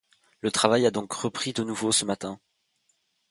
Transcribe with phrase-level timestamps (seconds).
[0.39, 2.39] Le travail a donc repris de nouveau ce matin.